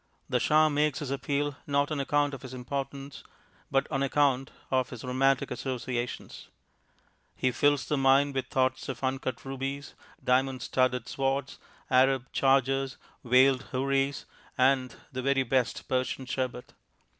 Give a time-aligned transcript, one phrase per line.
[0.27, 3.23] The Shah makes his appeal, not on account of his importance
[3.69, 6.47] but on account of his romantic associations.
[7.35, 9.93] He fills the mind with thoughts of uncut rubies,
[10.23, 11.59] diamond studded swords,
[11.91, 14.25] Arab chargers, veiled houris,
[14.57, 16.73] and the very best Persian sherbet.